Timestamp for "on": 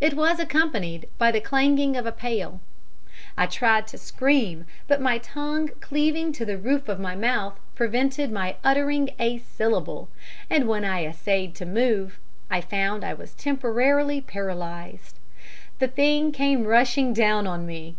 17.46-17.66